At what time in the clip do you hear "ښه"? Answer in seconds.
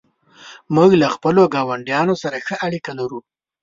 2.45-2.55